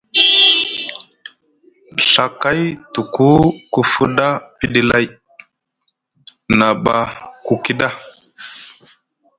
Ɵa 2.11 2.25
kay 2.41 2.61
tuku 2.93 3.27
ku 3.71 3.79
fuɗa 3.91 4.27
piɗi 4.57 4.81
lay, 4.89 5.05
na 6.57 6.67
ɓa 6.83 6.97
ku 7.45 7.53
kiɗa. 7.63 7.87